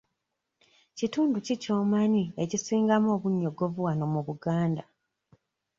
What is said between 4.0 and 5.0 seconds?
mu Buganda?